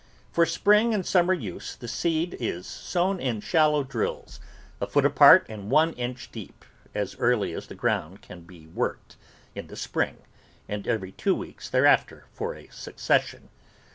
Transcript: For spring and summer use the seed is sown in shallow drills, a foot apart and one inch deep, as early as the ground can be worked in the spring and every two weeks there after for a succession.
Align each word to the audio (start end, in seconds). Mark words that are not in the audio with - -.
For 0.31 0.47
spring 0.47 0.95
and 0.95 1.05
summer 1.05 1.35
use 1.35 1.75
the 1.75 1.87
seed 1.87 2.35
is 2.39 2.65
sown 2.65 3.19
in 3.19 3.39
shallow 3.39 3.83
drills, 3.83 4.39
a 4.81 4.87
foot 4.87 5.05
apart 5.05 5.45
and 5.47 5.69
one 5.69 5.93
inch 5.93 6.31
deep, 6.31 6.65
as 6.95 7.15
early 7.17 7.53
as 7.53 7.67
the 7.67 7.75
ground 7.75 8.23
can 8.23 8.41
be 8.41 8.65
worked 8.65 9.15
in 9.53 9.67
the 9.67 9.75
spring 9.75 10.17
and 10.67 10.87
every 10.87 11.11
two 11.11 11.35
weeks 11.35 11.69
there 11.69 11.85
after 11.85 12.25
for 12.33 12.55
a 12.55 12.67
succession. 12.69 13.49